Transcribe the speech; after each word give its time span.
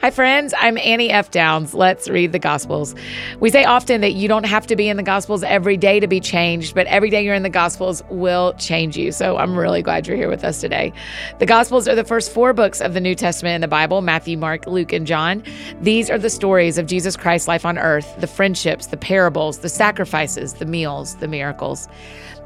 Hi, 0.00 0.10
friends. 0.10 0.52
I'm 0.58 0.76
Annie 0.76 1.10
F. 1.10 1.30
Downs. 1.30 1.72
Let's 1.72 2.10
read 2.10 2.32
the 2.32 2.38
Gospels. 2.38 2.94
We 3.40 3.48
say 3.48 3.64
often 3.64 4.02
that 4.02 4.12
you 4.12 4.28
don't 4.28 4.44
have 4.44 4.66
to 4.66 4.76
be 4.76 4.88
in 4.88 4.98
the 4.98 5.02
Gospels 5.02 5.42
every 5.42 5.78
day 5.78 5.98
to 5.98 6.06
be 6.06 6.20
changed, 6.20 6.74
but 6.74 6.86
every 6.88 7.08
day 7.08 7.24
you're 7.24 7.34
in 7.34 7.42
the 7.44 7.48
Gospels 7.48 8.02
will 8.10 8.52
change 8.54 8.98
you. 8.98 9.12
So 9.12 9.38
I'm 9.38 9.56
really 9.56 9.80
glad 9.80 10.06
you're 10.06 10.16
here 10.16 10.28
with 10.28 10.44
us 10.44 10.60
today. 10.60 10.92
The 11.38 11.46
Gospels 11.46 11.88
are 11.88 11.94
the 11.94 12.04
first 12.04 12.32
four 12.32 12.52
books 12.52 12.82
of 12.82 12.92
the 12.92 13.00
New 13.00 13.14
Testament 13.14 13.54
in 13.54 13.60
the 13.62 13.68
Bible 13.68 14.02
Matthew, 14.02 14.36
Mark, 14.36 14.66
Luke, 14.66 14.92
and 14.92 15.06
John. 15.06 15.42
These 15.80 16.10
are 16.10 16.18
the 16.18 16.28
stories 16.28 16.76
of 16.76 16.86
Jesus 16.86 17.16
Christ's 17.16 17.48
life 17.48 17.64
on 17.64 17.78
earth 17.78 18.14
the 18.18 18.26
friendships, 18.26 18.88
the 18.88 18.98
parables, 18.98 19.60
the 19.60 19.70
sacrifices, 19.70 20.54
the 20.54 20.66
meals, 20.66 21.14
the 21.16 21.28
miracles. 21.28 21.88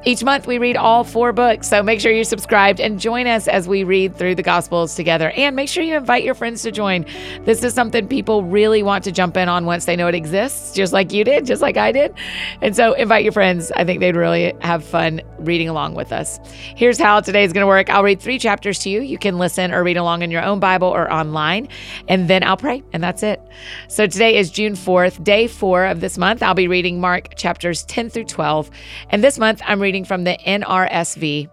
Each 0.05 0.23
month, 0.23 0.47
we 0.47 0.59
read 0.59 0.77
all 0.77 1.03
four 1.03 1.33
books, 1.33 1.67
so 1.67 1.83
make 1.83 2.01
sure 2.01 2.13
you're 2.13 2.23
subscribed 2.23 2.81
and 2.81 3.01
join 3.01 3.27
us 3.27 3.49
as 3.49 3.67
we 3.67 3.83
read 3.83 4.15
through 4.15 4.37
the 4.37 4.45
Gospels 4.45 4.95
together. 4.95 5.33
And 5.33 5.57
make 5.57 5.69
sure 5.69 5.83
you 5.83 5.97
invite 5.97 6.23
your 6.23 6.37
friends 6.37 6.63
to 6.63 6.71
join. 6.71 7.05
This 7.43 7.65
is 7.65 7.75
something 7.75 8.07
people 8.07 8.45
really 8.45 8.85
want 8.85 9.03
to 9.05 9.13
jump 9.13 9.37
in 9.37 9.49
on 9.49 9.67
once 9.67 9.87
they 9.87 9.97
know 9.97 10.07
it 10.07 10.15
exists, 10.15 10.73
just 10.73 10.93
like 10.93 11.13
you 11.13 11.25
did, 11.25 11.47
just 11.47 11.61
like 11.61 11.77
I 11.77 11.91
did. 11.91 12.15
And 12.63 12.77
so, 12.77 12.93
invite 12.93 13.25
your 13.25 13.33
friends. 13.33 13.73
I 13.73 13.85
think 13.85 13.99
they'd 13.99 14.15
really 14.15 14.55
have 14.61 14.85
fun 14.85 15.21
reading 15.41 15.69
along 15.69 15.95
with 15.95 16.13
us. 16.13 16.39
Here's 16.77 16.99
how 16.99 17.21
today 17.21 17.43
is 17.43 17.53
going 17.53 17.63
to 17.63 17.67
work 17.67 17.91
I'll 17.91 18.05
read 18.05 18.21
three 18.21 18.39
chapters 18.39 18.79
to 18.81 18.91
you. 18.91 19.01
You 19.01 19.19
can 19.19 19.37
listen 19.37 19.73
or 19.73 19.83
read 19.83 19.97
along 19.97 20.23
in 20.23 20.31
your 20.31 20.45
own 20.45 20.61
Bible 20.61 20.89
or 20.89 21.13
online, 21.13 21.69
and 22.07 22.31
then 22.31 22.45
I'll 22.45 22.57
pray, 22.57 22.85
and 22.93 23.03
that's 23.03 23.25
it. 23.25 23.43
So, 23.89 24.07
today 24.07 24.37
is 24.37 24.49
June 24.53 24.75
4th, 24.75 25.25
day 25.25 25.49
four 25.49 25.87
of 25.87 26.01
this 26.01 26.17
month. 26.17 26.41
I'll 26.41 26.55
be 26.55 26.69
reading 26.69 27.01
Mark 27.01 27.35
chapters 27.35 27.83
10 27.87 28.11
through 28.11 28.25
12. 28.27 28.71
And 29.11 29.25
this 29.25 29.41
month, 29.41 29.61
I'm 29.67 29.83
reading 29.83 29.88
from 30.05 30.25
the 30.25 30.37
NRSV. 30.47 31.49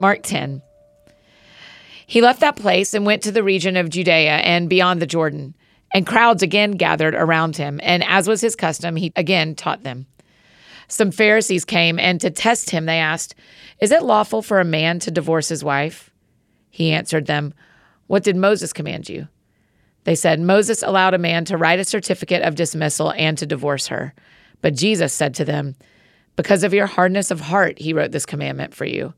Mark 0.00 0.22
10. 0.22 0.62
He 2.06 2.20
left 2.20 2.40
that 2.40 2.56
place 2.56 2.94
and 2.94 3.06
went 3.06 3.22
to 3.22 3.32
the 3.32 3.42
region 3.42 3.76
of 3.76 3.88
Judea 3.88 4.38
and 4.38 4.68
beyond 4.68 5.00
the 5.00 5.06
Jordan. 5.06 5.54
And 5.94 6.06
crowds 6.06 6.42
again 6.42 6.72
gathered 6.72 7.14
around 7.14 7.56
him, 7.56 7.80
and 7.82 8.04
as 8.04 8.28
was 8.28 8.40
his 8.40 8.56
custom, 8.56 8.96
he 8.96 9.12
again 9.16 9.54
taught 9.54 9.84
them. 9.84 10.06
Some 10.88 11.10
Pharisees 11.10 11.64
came, 11.64 11.98
and 11.98 12.20
to 12.20 12.30
test 12.30 12.70
him, 12.70 12.86
they 12.86 12.98
asked, 12.98 13.34
Is 13.80 13.92
it 13.92 14.02
lawful 14.02 14.42
for 14.42 14.60
a 14.60 14.64
man 14.64 14.98
to 15.00 15.10
divorce 15.10 15.48
his 15.48 15.64
wife? 15.64 16.10
He 16.70 16.92
answered 16.92 17.26
them, 17.26 17.54
What 18.06 18.22
did 18.22 18.36
Moses 18.36 18.72
command 18.72 19.08
you? 19.08 19.28
They 20.04 20.14
said, 20.14 20.40
Moses 20.40 20.82
allowed 20.82 21.14
a 21.14 21.18
man 21.18 21.44
to 21.46 21.58
write 21.58 21.78
a 21.78 21.84
certificate 21.84 22.42
of 22.42 22.54
dismissal 22.54 23.12
and 23.12 23.36
to 23.38 23.46
divorce 23.46 23.88
her. 23.88 24.14
But 24.60 24.74
Jesus 24.74 25.12
said 25.12 25.34
to 25.34 25.44
them, 25.44 25.76
Because 26.36 26.64
of 26.64 26.74
your 26.74 26.86
hardness 26.86 27.30
of 27.30 27.40
heart, 27.40 27.78
he 27.78 27.92
wrote 27.92 28.12
this 28.12 28.26
commandment 28.26 28.74
for 28.74 28.84
you. 28.84 29.14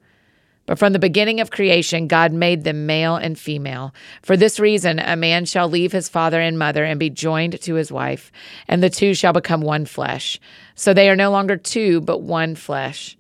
But 0.66 0.78
from 0.78 0.92
the 0.92 1.00
beginning 1.00 1.41
of 1.41 1.50
creation, 1.50 2.06
God 2.06 2.33
made 2.33 2.62
them 2.62 2.86
male 2.86 3.16
and 3.16 3.36
female. 3.36 3.92
For 4.22 4.36
this 4.36 4.61
reason, 4.61 5.00
a 5.00 5.16
man 5.16 5.44
shall 5.44 5.68
leave 5.68 5.91
his 5.91 6.08
father 6.08 6.41
and 6.41 6.58
mother 6.58 6.84
and 6.84 7.00
be 7.00 7.11
joined 7.11 7.61
to 7.62 7.74
his 7.74 7.91
wife, 7.91 8.30
and 8.68 8.80
the 8.80 8.91
two 8.91 9.14
shall 9.14 9.33
become 9.33 9.62
one 9.62 9.84
flesh. 9.84 10.38
So 10.77 10.94
they 10.94 11.11
are 11.11 11.16
no 11.16 11.33
longer 11.33 11.56
two, 11.56 12.00
but 12.02 12.22
one 12.22 12.55
flesh. 12.55 13.16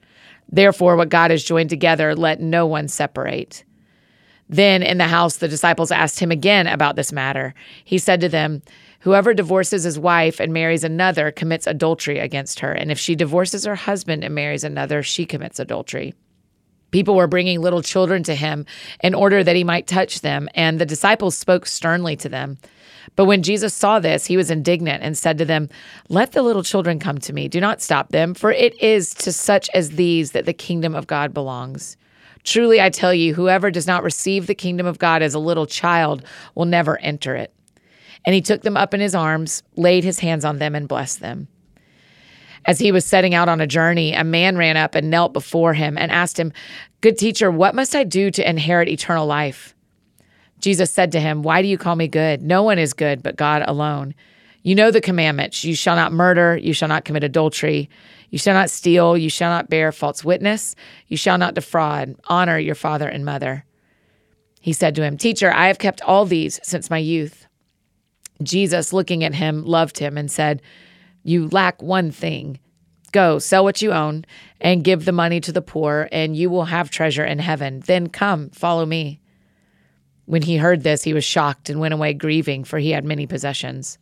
Therefore, 0.48 0.96
what 0.96 1.08
God 1.08 1.30
has 1.32 1.42
joined 1.42 1.70
together, 1.70 2.14
let 2.14 2.40
no 2.40 2.66
one 2.66 2.86
separate. 2.86 3.64
Then 4.48 4.82
in 4.82 4.98
the 4.98 5.08
house, 5.08 5.36
the 5.36 5.48
disciples 5.48 5.92
asked 5.92 6.18
him 6.18 6.30
again 6.30 6.66
about 6.66 6.96
this 6.96 7.12
matter. 7.12 7.54
He 7.84 7.98
said 7.98 8.20
to 8.20 8.28
them, 8.28 8.62
Whoever 9.00 9.32
divorces 9.32 9.84
his 9.84 9.98
wife 9.98 10.40
and 10.40 10.52
marries 10.52 10.84
another 10.84 11.30
commits 11.30 11.66
adultery 11.66 12.18
against 12.18 12.60
her. 12.60 12.72
And 12.72 12.90
if 12.90 12.98
she 12.98 13.14
divorces 13.14 13.64
her 13.64 13.74
husband 13.74 14.24
and 14.24 14.34
marries 14.34 14.64
another, 14.64 15.02
she 15.02 15.24
commits 15.24 15.58
adultery. 15.58 16.14
People 16.90 17.14
were 17.14 17.26
bringing 17.26 17.60
little 17.60 17.82
children 17.82 18.22
to 18.24 18.34
him 18.34 18.66
in 19.02 19.14
order 19.14 19.42
that 19.42 19.56
he 19.56 19.64
might 19.64 19.86
touch 19.86 20.20
them, 20.20 20.48
and 20.54 20.78
the 20.78 20.86
disciples 20.86 21.38
spoke 21.38 21.66
sternly 21.66 22.16
to 22.16 22.28
them. 22.28 22.58
But 23.16 23.24
when 23.24 23.42
Jesus 23.42 23.72
saw 23.72 24.00
this, 24.00 24.26
he 24.26 24.36
was 24.36 24.50
indignant 24.50 25.02
and 25.02 25.16
said 25.16 25.38
to 25.38 25.44
them, 25.44 25.68
Let 26.08 26.32
the 26.32 26.42
little 26.42 26.62
children 26.62 26.98
come 26.98 27.18
to 27.18 27.32
me. 27.32 27.48
Do 27.48 27.60
not 27.60 27.80
stop 27.80 28.10
them, 28.10 28.34
for 28.34 28.52
it 28.52 28.80
is 28.82 29.14
to 29.14 29.32
such 29.32 29.70
as 29.72 29.90
these 29.90 30.32
that 30.32 30.46
the 30.46 30.52
kingdom 30.52 30.94
of 30.94 31.06
God 31.06 31.32
belongs. 31.32 31.96
Truly, 32.42 32.80
I 32.80 32.90
tell 32.90 33.14
you, 33.14 33.34
whoever 33.34 33.70
does 33.70 33.86
not 33.86 34.02
receive 34.02 34.46
the 34.46 34.54
kingdom 34.54 34.86
of 34.86 34.98
God 34.98 35.22
as 35.22 35.34
a 35.34 35.38
little 35.38 35.66
child 35.66 36.24
will 36.54 36.64
never 36.64 36.98
enter 36.98 37.36
it. 37.36 37.54
And 38.24 38.34
he 38.34 38.40
took 38.40 38.62
them 38.62 38.76
up 38.76 38.92
in 38.94 39.00
his 39.00 39.14
arms, 39.14 39.62
laid 39.76 40.04
his 40.04 40.18
hands 40.20 40.44
on 40.44 40.58
them, 40.58 40.74
and 40.74 40.88
blessed 40.88 41.20
them. 41.20 41.48
As 42.66 42.78
he 42.78 42.92
was 42.92 43.04
setting 43.04 43.34
out 43.34 43.48
on 43.48 43.60
a 43.60 43.66
journey, 43.66 44.12
a 44.12 44.24
man 44.24 44.56
ran 44.56 44.76
up 44.76 44.94
and 44.94 45.10
knelt 45.10 45.32
before 45.32 45.72
him 45.72 45.96
and 45.96 46.12
asked 46.12 46.38
him, 46.38 46.52
Good 47.00 47.16
teacher, 47.16 47.50
what 47.50 47.74
must 47.74 47.96
I 47.96 48.04
do 48.04 48.30
to 48.30 48.48
inherit 48.48 48.88
eternal 48.88 49.26
life? 49.26 49.74
Jesus 50.58 50.92
said 50.92 51.12
to 51.12 51.20
him, 51.20 51.42
Why 51.42 51.62
do 51.62 51.68
you 51.68 51.78
call 51.78 51.96
me 51.96 52.06
good? 52.06 52.42
No 52.42 52.62
one 52.62 52.78
is 52.78 52.92
good 52.92 53.22
but 53.22 53.36
God 53.36 53.64
alone. 53.66 54.14
You 54.62 54.74
know 54.74 54.90
the 54.90 55.00
commandments 55.00 55.64
you 55.64 55.74
shall 55.74 55.96
not 55.96 56.12
murder, 56.12 56.56
you 56.58 56.74
shall 56.74 56.88
not 56.88 57.06
commit 57.06 57.24
adultery, 57.24 57.88
you 58.28 58.38
shall 58.38 58.52
not 58.52 58.68
steal, 58.68 59.16
you 59.16 59.30
shall 59.30 59.50
not 59.50 59.70
bear 59.70 59.90
false 59.90 60.22
witness, 60.22 60.76
you 61.08 61.16
shall 61.16 61.38
not 61.38 61.54
defraud, 61.54 62.14
honor 62.26 62.58
your 62.58 62.74
father 62.74 63.08
and 63.08 63.24
mother. 63.24 63.64
He 64.60 64.74
said 64.74 64.94
to 64.96 65.02
him, 65.02 65.16
Teacher, 65.16 65.50
I 65.50 65.68
have 65.68 65.78
kept 65.78 66.02
all 66.02 66.26
these 66.26 66.60
since 66.62 66.90
my 66.90 66.98
youth. 66.98 67.46
Jesus, 68.42 68.92
looking 68.92 69.24
at 69.24 69.34
him, 69.34 69.64
loved 69.64 69.98
him 69.98 70.16
and 70.16 70.30
said, 70.30 70.62
You 71.22 71.48
lack 71.48 71.82
one 71.82 72.10
thing. 72.10 72.58
Go, 73.12 73.38
sell 73.38 73.64
what 73.64 73.82
you 73.82 73.92
own 73.92 74.24
and 74.60 74.84
give 74.84 75.04
the 75.04 75.12
money 75.12 75.40
to 75.40 75.52
the 75.52 75.62
poor, 75.62 76.08
and 76.12 76.36
you 76.36 76.48
will 76.48 76.66
have 76.66 76.90
treasure 76.90 77.24
in 77.24 77.40
heaven. 77.40 77.80
Then 77.80 78.08
come, 78.08 78.50
follow 78.50 78.86
me. 78.86 79.20
When 80.26 80.42
he 80.42 80.58
heard 80.58 80.82
this, 80.82 81.02
he 81.02 81.12
was 81.12 81.24
shocked 81.24 81.68
and 81.70 81.80
went 81.80 81.94
away 81.94 82.14
grieving, 82.14 82.62
for 82.62 82.78
he 82.78 82.90
had 82.90 83.04
many 83.04 83.26
possessions. 83.26 83.98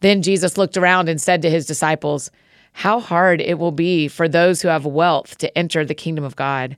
Then 0.00 0.20
Jesus 0.20 0.58
looked 0.58 0.76
around 0.76 1.08
and 1.08 1.20
said 1.20 1.40
to 1.42 1.50
his 1.50 1.64
disciples, 1.64 2.30
How 2.72 3.00
hard 3.00 3.40
it 3.40 3.58
will 3.58 3.72
be 3.72 4.08
for 4.08 4.28
those 4.28 4.60
who 4.60 4.68
have 4.68 4.84
wealth 4.84 5.38
to 5.38 5.56
enter 5.56 5.84
the 5.84 5.94
kingdom 5.94 6.24
of 6.24 6.36
God. 6.36 6.76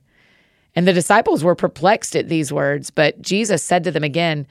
And 0.75 0.87
the 0.87 0.93
disciples 0.93 1.43
were 1.43 1.55
perplexed 1.55 2.15
at 2.15 2.29
these 2.29 2.53
words, 2.53 2.91
but 2.91 3.21
Jesus 3.21 3.63
said 3.63 3.83
to 3.83 3.91
them 3.91 4.03
again, 4.03 4.47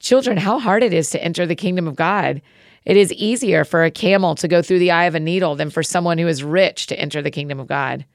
Children, 0.00 0.38
how 0.38 0.58
hard 0.58 0.82
it 0.82 0.92
is 0.92 1.10
to 1.10 1.22
enter 1.22 1.46
the 1.46 1.54
kingdom 1.54 1.86
of 1.86 1.94
God. 1.94 2.42
It 2.84 2.96
is 2.96 3.12
easier 3.12 3.64
for 3.64 3.84
a 3.84 3.90
camel 3.90 4.34
to 4.36 4.48
go 4.48 4.62
through 4.62 4.78
the 4.78 4.90
eye 4.90 5.04
of 5.04 5.14
a 5.14 5.20
needle 5.20 5.54
than 5.54 5.70
for 5.70 5.82
someone 5.82 6.18
who 6.18 6.26
is 6.26 6.42
rich 6.42 6.86
to 6.86 6.98
enter 6.98 7.20
the 7.20 7.30
kingdom 7.30 7.60
of 7.60 7.66
God. 7.66 8.06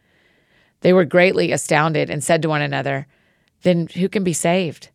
They 0.81 0.93
were 0.93 1.05
greatly 1.05 1.51
astounded 1.51 2.09
and 2.09 2.23
said 2.23 2.41
to 2.41 2.49
one 2.49 2.61
another, 2.61 3.07
Then 3.61 3.87
who 3.87 4.09
can 4.09 4.23
be 4.23 4.33
saved? 4.33 4.89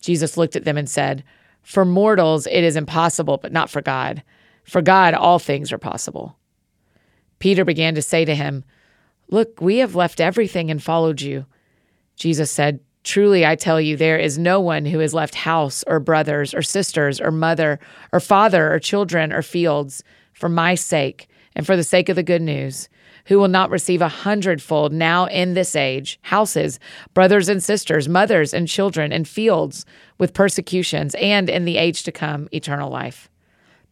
Jesus 0.00 0.36
looked 0.36 0.56
at 0.56 0.64
them 0.64 0.78
and 0.78 0.88
said, 0.88 1.24
For 1.62 1.84
mortals 1.84 2.46
it 2.46 2.64
is 2.64 2.76
impossible, 2.76 3.36
but 3.36 3.52
not 3.52 3.68
for 3.68 3.82
God. 3.82 4.22
For 4.64 4.80
God 4.80 5.14
all 5.14 5.38
things 5.38 5.72
are 5.72 5.78
possible. 5.78 6.38
Peter 7.38 7.64
began 7.64 7.94
to 7.94 8.02
say 8.02 8.24
to 8.24 8.34
him, 8.34 8.64
Look, 9.28 9.60
we 9.60 9.78
have 9.78 9.94
left 9.94 10.20
everything 10.20 10.70
and 10.70 10.82
followed 10.82 11.20
you. 11.20 11.44
Jesus 12.16 12.50
said, 12.50 12.80
Truly, 13.08 13.46
I 13.46 13.56
tell 13.56 13.80
you, 13.80 13.96
there 13.96 14.18
is 14.18 14.36
no 14.36 14.60
one 14.60 14.84
who 14.84 14.98
has 14.98 15.14
left 15.14 15.34
house 15.34 15.82
or 15.86 15.98
brothers 15.98 16.52
or 16.52 16.60
sisters 16.60 17.22
or 17.22 17.30
mother 17.30 17.80
or 18.12 18.20
father 18.20 18.70
or 18.70 18.78
children 18.78 19.32
or 19.32 19.40
fields 19.40 20.04
for 20.34 20.50
my 20.50 20.74
sake 20.74 21.26
and 21.56 21.64
for 21.64 21.74
the 21.74 21.82
sake 21.82 22.10
of 22.10 22.16
the 22.16 22.22
good 22.22 22.42
news, 22.42 22.90
who 23.24 23.38
will 23.38 23.48
not 23.48 23.70
receive 23.70 24.02
a 24.02 24.08
hundredfold 24.08 24.92
now 24.92 25.24
in 25.24 25.54
this 25.54 25.74
age 25.74 26.18
houses, 26.20 26.78
brothers 27.14 27.48
and 27.48 27.62
sisters, 27.62 28.10
mothers 28.10 28.52
and 28.52 28.68
children, 28.68 29.10
and 29.10 29.26
fields 29.26 29.86
with 30.18 30.34
persecutions, 30.34 31.14
and 31.14 31.48
in 31.48 31.64
the 31.64 31.78
age 31.78 32.02
to 32.02 32.12
come, 32.12 32.46
eternal 32.52 32.90
life. 32.90 33.30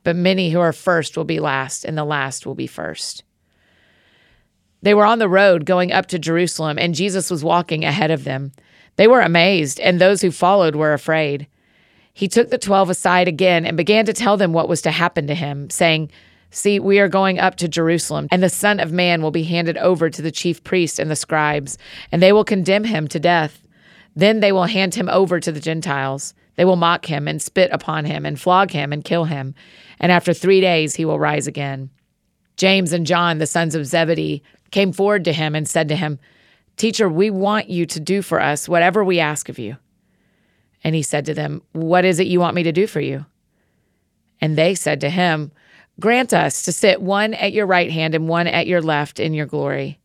But 0.04 0.14
many 0.14 0.50
who 0.50 0.60
are 0.60 0.74
first 0.74 1.16
will 1.16 1.24
be 1.24 1.40
last, 1.40 1.86
and 1.86 1.96
the 1.96 2.04
last 2.04 2.44
will 2.44 2.54
be 2.54 2.66
first. 2.66 3.24
They 4.82 4.92
were 4.92 5.06
on 5.06 5.20
the 5.20 5.28
road 5.28 5.64
going 5.64 5.90
up 5.90 6.04
to 6.08 6.18
Jerusalem, 6.18 6.78
and 6.78 6.94
Jesus 6.94 7.30
was 7.30 7.42
walking 7.42 7.82
ahead 7.82 8.10
of 8.10 8.24
them. 8.24 8.52
They 8.96 9.06
were 9.06 9.20
amazed, 9.20 9.78
and 9.80 10.00
those 10.00 10.22
who 10.22 10.30
followed 10.30 10.74
were 10.74 10.92
afraid. 10.92 11.46
He 12.12 12.28
took 12.28 12.48
the 12.50 12.58
twelve 12.58 12.88
aside 12.88 13.28
again 13.28 13.66
and 13.66 13.76
began 13.76 14.06
to 14.06 14.12
tell 14.12 14.36
them 14.36 14.52
what 14.52 14.68
was 14.68 14.82
to 14.82 14.90
happen 14.90 15.26
to 15.26 15.34
him, 15.34 15.68
saying, 15.70 16.10
See, 16.50 16.80
we 16.80 16.98
are 16.98 17.08
going 17.08 17.38
up 17.38 17.56
to 17.56 17.68
Jerusalem, 17.68 18.28
and 18.30 18.42
the 18.42 18.48
Son 18.48 18.80
of 18.80 18.92
Man 18.92 19.20
will 19.20 19.30
be 19.30 19.42
handed 19.42 19.76
over 19.76 20.08
to 20.08 20.22
the 20.22 20.30
chief 20.30 20.64
priests 20.64 20.98
and 20.98 21.10
the 21.10 21.16
scribes, 21.16 21.76
and 22.10 22.22
they 22.22 22.32
will 22.32 22.44
condemn 22.44 22.84
him 22.84 23.06
to 23.08 23.20
death. 23.20 23.60
Then 24.14 24.40
they 24.40 24.52
will 24.52 24.64
hand 24.64 24.94
him 24.94 25.10
over 25.10 25.40
to 25.40 25.52
the 25.52 25.60
Gentiles. 25.60 26.32
They 26.54 26.64
will 26.64 26.76
mock 26.76 27.04
him 27.04 27.28
and 27.28 27.42
spit 27.42 27.70
upon 27.72 28.06
him 28.06 28.24
and 28.24 28.40
flog 28.40 28.70
him 28.70 28.92
and 28.92 29.04
kill 29.04 29.26
him. 29.26 29.54
And 30.00 30.10
after 30.10 30.32
three 30.32 30.62
days 30.62 30.94
he 30.94 31.04
will 31.04 31.18
rise 31.18 31.46
again. 31.46 31.90
James 32.56 32.94
and 32.94 33.06
John, 33.06 33.36
the 33.36 33.46
sons 33.46 33.74
of 33.74 33.84
Zebedee, 33.84 34.42
came 34.70 34.92
forward 34.92 35.24
to 35.24 35.34
him 35.34 35.54
and 35.54 35.68
said 35.68 35.88
to 35.88 35.96
him, 35.96 36.18
Teacher, 36.76 37.08
we 37.08 37.30
want 37.30 37.70
you 37.70 37.86
to 37.86 38.00
do 38.00 38.22
for 38.22 38.40
us 38.40 38.68
whatever 38.68 39.02
we 39.02 39.18
ask 39.18 39.48
of 39.48 39.58
you. 39.58 39.76
And 40.84 40.94
he 40.94 41.02
said 41.02 41.24
to 41.26 41.34
them, 41.34 41.62
What 41.72 42.04
is 42.04 42.20
it 42.20 42.26
you 42.26 42.40
want 42.40 42.54
me 42.54 42.62
to 42.64 42.72
do 42.72 42.86
for 42.86 43.00
you? 43.00 43.26
And 44.40 44.56
they 44.56 44.74
said 44.74 45.00
to 45.00 45.10
him, 45.10 45.52
Grant 45.98 46.34
us 46.34 46.62
to 46.62 46.72
sit 46.72 47.00
one 47.00 47.32
at 47.34 47.52
your 47.52 47.66
right 47.66 47.90
hand 47.90 48.14
and 48.14 48.28
one 48.28 48.46
at 48.46 48.66
your 48.66 48.82
left 48.82 49.18
in 49.18 49.32
your 49.32 49.46
glory. 49.46 49.98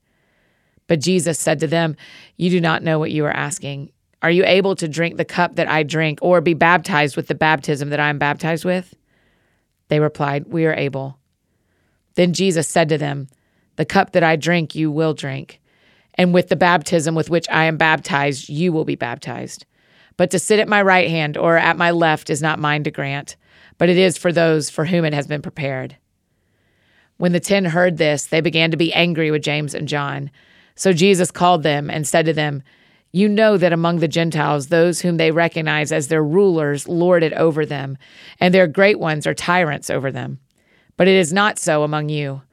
But 0.88 1.02
Jesus 1.02 1.38
said 1.38 1.60
to 1.60 1.68
them, 1.68 1.98
You 2.38 2.50
do 2.50 2.62
not 2.62 2.84
know 2.84 3.00
what 3.00 3.12
you 3.12 3.26
are 3.26 3.32
asking. 3.32 3.92
Are 4.22 4.32
you 4.32 4.46
able 4.46 4.76
to 4.76 4.88
drink 4.88 5.18
the 5.18 5.26
cup 5.26 5.56
that 5.56 5.68
I 5.68 5.84
drink, 5.84 6.20
or 6.22 6.42
be 6.42 6.54
baptized 6.54 7.18
with 7.18 7.28
the 7.28 7.36
baptism 7.36 7.90
that 7.90 8.00
I 8.00 8.10
am 8.10 8.20
baptized 8.20 8.64
with? 8.64 8.94
They 9.90 10.00
replied, 10.00 10.48
We 10.48 10.66
are 10.66 10.74
able. 10.74 11.18
Then 12.16 12.34
Jesus 12.34 12.68
said 12.68 12.88
to 12.90 12.98
them, 12.98 13.28
The 13.76 13.86
cup 13.86 14.12
that 14.14 14.24
I 14.24 14.36
drink, 14.36 14.76
you 14.76 14.92
will 14.92 15.14
drink, 15.14 15.60
and 16.22 16.36
with 16.36 16.50
the 16.50 16.56
baptism 16.56 17.16
with 17.16 17.32
which 17.32 17.50
I 17.50 17.64
am 17.64 17.78
baptized, 17.78 18.48
you 18.48 18.72
will 18.72 18.86
be 18.86 18.94
baptized. 18.94 19.66
But 20.18 20.30
to 20.30 20.38
sit 20.38 20.60
at 20.60 20.68
my 20.68 20.80
right 20.80 21.10
hand 21.10 21.36
or 21.36 21.58
at 21.58 21.78
my 21.78 21.90
left 21.90 22.30
is 22.30 22.44
not 22.44 22.60
mine 22.60 22.84
to 22.84 22.92
grant, 22.92 23.38
but 23.80 23.90
it 23.90 23.98
is 23.98 24.20
for 24.20 24.32
those 24.32 24.70
for 24.70 24.86
whom 24.86 25.04
it 25.04 25.16
has 25.16 25.26
been 25.26 25.42
prepared. 25.42 25.98
When 27.18 27.32
the 27.32 27.40
ten 27.40 27.66
heard 27.66 27.98
this, 27.98 28.28
they 28.28 28.40
began 28.40 28.70
to 28.70 28.78
be 28.78 28.94
angry 28.94 29.32
with 29.32 29.42
James 29.42 29.74
and 29.74 29.88
John. 29.88 30.30
So 30.76 30.94
Jesus 30.94 31.32
called 31.32 31.64
them 31.64 31.90
and 31.90 32.08
said 32.08 32.28
to 32.28 32.34
them, 32.34 32.62
You 33.12 33.28
know 33.28 33.58
that 33.58 33.74
among 33.74 33.98
the 33.98 34.08
Gentiles, 34.08 34.68
those 34.68 35.02
whom 35.02 35.18
they 35.18 35.32
recognize 35.32 35.92
as 35.92 36.08
their 36.08 36.24
rulers 36.24 36.88
lord 36.88 37.24
it 37.24 37.34
over 37.34 37.66
them, 37.66 37.98
and 38.40 38.54
their 38.54 38.68
great 38.68 39.00
ones 39.00 39.26
are 39.26 39.34
tyrants 39.34 39.90
over 39.90 40.12
them. 40.12 40.40
But 40.98 41.08
it 41.08 41.16
is 41.16 41.34
not 41.34 41.58
so 41.58 41.82
among 41.82 42.10
you. 42.10 42.44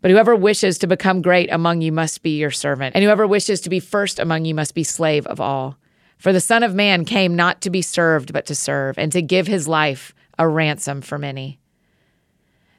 But 0.00 0.10
whoever 0.10 0.34
wishes 0.34 0.78
to 0.78 0.86
become 0.86 1.20
great 1.20 1.50
among 1.52 1.82
you 1.82 1.92
must 1.92 2.22
be 2.22 2.38
your 2.38 2.50
servant, 2.50 2.94
and 2.94 3.04
whoever 3.04 3.26
wishes 3.26 3.60
to 3.62 3.70
be 3.70 3.80
first 3.80 4.18
among 4.18 4.44
you 4.44 4.54
must 4.54 4.74
be 4.74 4.84
slave 4.84 5.26
of 5.26 5.40
all. 5.40 5.76
For 6.16 6.32
the 6.32 6.40
Son 6.40 6.62
of 6.62 6.74
Man 6.74 7.04
came 7.04 7.34
not 7.34 7.60
to 7.62 7.70
be 7.70 7.82
served, 7.82 8.32
but 8.32 8.46
to 8.46 8.54
serve, 8.54 8.98
and 8.98 9.12
to 9.12 9.22
give 9.22 9.46
his 9.46 9.68
life 9.68 10.14
a 10.38 10.48
ransom 10.48 11.02
for 11.02 11.18
many. 11.18 11.58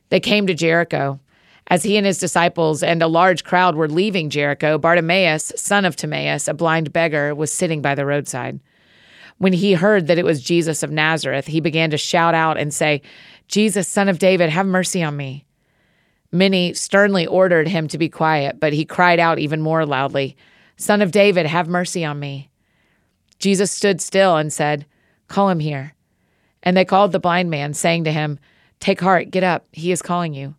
They 0.10 0.20
came 0.20 0.48
to 0.48 0.54
Jericho. 0.54 1.20
As 1.68 1.84
he 1.84 1.96
and 1.96 2.06
his 2.06 2.18
disciples 2.18 2.84
and 2.84 3.02
a 3.02 3.08
large 3.08 3.44
crowd 3.44 3.76
were 3.76 3.88
leaving 3.88 4.30
Jericho, 4.30 4.78
Bartimaeus, 4.78 5.54
son 5.56 5.86
of 5.86 5.96
Timaeus, 5.96 6.48
a 6.48 6.54
blind 6.54 6.92
beggar, 6.92 7.34
was 7.34 7.54
sitting 7.54 7.82
by 7.82 7.96
the 7.96 8.06
roadside. 8.06 8.60
When 9.38 9.54
he 9.54 9.74
heard 9.74 10.08
that 10.08 10.18
it 10.18 10.26
was 10.26 10.42
Jesus 10.42 10.84
of 10.84 10.92
Nazareth, 10.92 11.48
he 11.48 11.62
began 11.62 11.92
to 11.92 11.98
shout 11.98 12.34
out 12.34 12.58
and 12.58 12.74
say, 12.74 13.02
Jesus, 13.48 13.88
son 13.88 14.10
of 14.10 14.20
David, 14.20 14.50
have 14.50 14.66
mercy 14.66 15.02
on 15.02 15.16
me. 15.16 15.46
Many 16.32 16.74
sternly 16.74 17.28
ordered 17.28 17.68
him 17.68 17.88
to 17.90 17.98
be 17.98 18.08
quiet, 18.08 18.60
but 18.60 18.74
he 18.74 18.86
cried 18.86 19.20
out 19.20 19.40
even 19.40 19.62
more 19.62 19.86
loudly, 19.86 20.38
Son 20.78 21.02
of 21.02 21.12
David, 21.12 21.46
have 21.46 21.68
mercy 21.68 22.06
on 22.06 22.20
me. 22.20 22.50
Jesus 23.38 23.72
stood 23.72 24.02
still 24.02 24.38
and 24.38 24.52
said, 24.52 24.86
Call 25.28 25.50
him 25.50 25.60
here. 25.60 25.94
And 26.64 26.78
they 26.78 26.86
called 26.86 27.12
the 27.12 27.20
blind 27.20 27.50
man, 27.50 27.74
saying 27.74 28.06
to 28.06 28.12
him, 28.12 28.40
Take 28.80 29.02
heart, 29.02 29.30
get 29.30 29.44
up, 29.44 29.68
he 29.72 29.92
is 29.92 30.02
calling 30.02 30.34
you. 30.34 30.56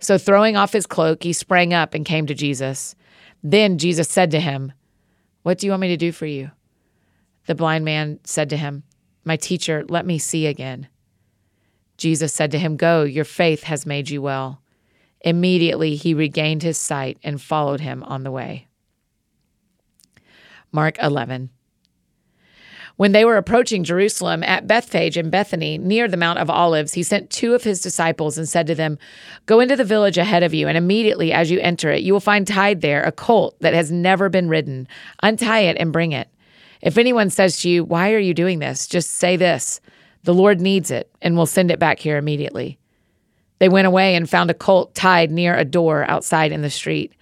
So 0.00 0.18
throwing 0.18 0.56
off 0.56 0.72
his 0.72 0.86
cloak, 0.86 1.22
he 1.22 1.32
sprang 1.32 1.72
up 1.72 1.94
and 1.94 2.04
came 2.04 2.26
to 2.26 2.34
Jesus. 2.34 2.94
Then 3.42 3.78
Jesus 3.78 4.08
said 4.08 4.30
to 4.30 4.40
him, 4.40 4.72
What 5.42 5.58
do 5.58 5.66
you 5.66 5.72
want 5.72 5.82
me 5.82 5.88
to 5.88 5.96
do 5.96 6.12
for 6.12 6.26
you? 6.26 6.50
The 7.46 7.54
blind 7.54 7.84
man 7.84 8.20
said 8.24 8.50
to 8.50 8.56
him, 8.56 8.84
My 9.24 9.36
teacher, 9.36 9.84
let 9.88 10.06
me 10.06 10.18
see 10.18 10.46
again. 10.46 10.88
Jesus 11.96 12.32
said 12.32 12.50
to 12.52 12.58
him, 12.58 12.76
Go, 12.76 13.02
your 13.02 13.24
faith 13.24 13.64
has 13.64 13.86
made 13.86 14.10
you 14.10 14.22
well. 14.22 14.60
Immediately 15.24 15.96
he 15.96 16.12
regained 16.12 16.62
his 16.62 16.76
sight 16.76 17.18
and 17.24 17.40
followed 17.40 17.80
him 17.80 18.02
on 18.04 18.24
the 18.24 18.30
way. 18.30 18.68
Mark 20.70 20.98
11. 21.02 21.48
When 22.96 23.12
they 23.12 23.24
were 23.24 23.38
approaching 23.38 23.84
Jerusalem 23.84 24.44
at 24.44 24.68
Bethphage 24.68 25.16
and 25.16 25.30
Bethany 25.30 25.78
near 25.78 26.06
the 26.06 26.18
Mount 26.18 26.38
of 26.38 26.50
Olives, 26.50 26.92
he 26.92 27.02
sent 27.02 27.30
two 27.30 27.54
of 27.54 27.64
his 27.64 27.80
disciples 27.80 28.36
and 28.36 28.48
said 28.48 28.66
to 28.66 28.74
them, 28.74 28.98
Go 29.46 29.60
into 29.60 29.76
the 29.76 29.82
village 29.82 30.18
ahead 30.18 30.42
of 30.42 30.54
you, 30.54 30.68
and 30.68 30.76
immediately 30.76 31.32
as 31.32 31.50
you 31.50 31.58
enter 31.58 31.90
it, 31.90 32.02
you 32.02 32.12
will 32.12 32.20
find 32.20 32.46
tied 32.46 32.82
there 32.82 33.02
a 33.02 33.10
colt 33.10 33.56
that 33.60 33.74
has 33.74 33.90
never 33.90 34.28
been 34.28 34.48
ridden. 34.48 34.86
Untie 35.22 35.60
it 35.60 35.76
and 35.80 35.92
bring 35.92 36.12
it. 36.12 36.28
If 36.82 36.98
anyone 36.98 37.30
says 37.30 37.62
to 37.62 37.70
you, 37.70 37.82
Why 37.82 38.12
are 38.12 38.18
you 38.18 38.34
doing 38.34 38.58
this? 38.58 38.86
just 38.86 39.10
say 39.10 39.36
this 39.36 39.80
The 40.24 40.34
Lord 40.34 40.60
needs 40.60 40.90
it, 40.90 41.10
and 41.22 41.34
will 41.34 41.46
send 41.46 41.70
it 41.70 41.80
back 41.80 41.98
here 41.98 42.18
immediately. 42.18 42.78
They 43.58 43.68
went 43.68 43.86
away 43.86 44.14
and 44.14 44.28
found 44.28 44.50
a 44.50 44.54
colt 44.54 44.94
tied 44.94 45.30
near 45.30 45.56
a 45.56 45.64
door 45.64 46.04
outside 46.08 46.52
in 46.52 46.62
the 46.62 46.70
street. 46.70 47.12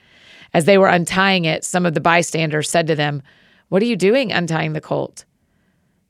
As 0.54 0.64
they 0.64 0.78
were 0.78 0.88
untying 0.88 1.44
it, 1.44 1.64
some 1.64 1.86
of 1.86 1.94
the 1.94 2.00
bystanders 2.00 2.68
said 2.68 2.86
to 2.86 2.94
them, 2.94 3.22
What 3.68 3.82
are 3.82 3.86
you 3.86 3.96
doing 3.96 4.32
untying 4.32 4.72
the 4.72 4.80
colt? 4.80 5.24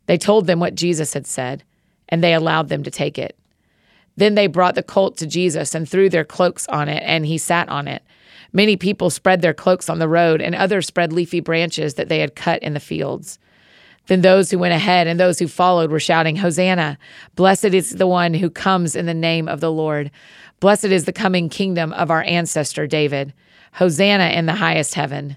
They 0.06 0.18
told 0.18 0.46
them 0.46 0.60
what 0.60 0.74
Jesus 0.74 1.14
had 1.14 1.26
said, 1.26 1.64
and 2.08 2.22
they 2.22 2.34
allowed 2.34 2.68
them 2.68 2.82
to 2.82 2.90
take 2.90 3.18
it. 3.18 3.38
Then 4.16 4.34
they 4.34 4.46
brought 4.46 4.74
the 4.74 4.82
colt 4.82 5.16
to 5.18 5.26
Jesus 5.26 5.74
and 5.74 5.88
threw 5.88 6.08
their 6.08 6.24
cloaks 6.24 6.66
on 6.68 6.88
it, 6.88 7.02
and 7.06 7.24
he 7.24 7.38
sat 7.38 7.68
on 7.68 7.88
it. 7.88 8.02
Many 8.52 8.76
people 8.76 9.10
spread 9.10 9.40
their 9.40 9.54
cloaks 9.54 9.88
on 9.88 9.98
the 9.98 10.08
road, 10.08 10.42
and 10.42 10.54
others 10.54 10.86
spread 10.86 11.12
leafy 11.12 11.40
branches 11.40 11.94
that 11.94 12.08
they 12.08 12.18
had 12.18 12.36
cut 12.36 12.62
in 12.62 12.74
the 12.74 12.80
fields. 12.80 13.38
Then 14.06 14.20
those 14.20 14.50
who 14.50 14.58
went 14.58 14.74
ahead 14.74 15.06
and 15.06 15.18
those 15.18 15.38
who 15.38 15.46
followed 15.46 15.90
were 15.90 16.00
shouting, 16.00 16.36
Hosanna! 16.36 16.98
Blessed 17.36 17.66
is 17.66 17.90
the 17.90 18.06
one 18.06 18.34
who 18.34 18.50
comes 18.50 18.96
in 18.96 19.06
the 19.06 19.14
name 19.14 19.48
of 19.48 19.60
the 19.60 19.70
Lord. 19.70 20.10
Blessed 20.60 20.86
is 20.86 21.04
the 21.04 21.12
coming 21.12 21.48
kingdom 21.48 21.92
of 21.92 22.10
our 22.10 22.22
ancestor 22.22 22.86
David. 22.86 23.32
Hosanna 23.74 24.30
in 24.30 24.46
the 24.46 24.54
highest 24.54 24.94
heaven. 24.94 25.36